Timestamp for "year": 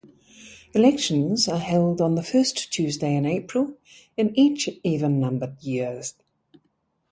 5.61-6.01